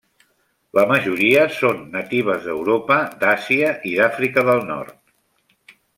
[0.77, 4.99] La majoria són natives d'Europa, d'Àsia i d'Àfrica del Nord.